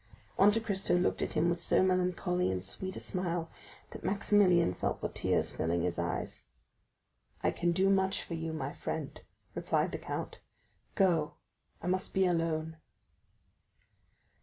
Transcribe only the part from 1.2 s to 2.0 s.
at him with so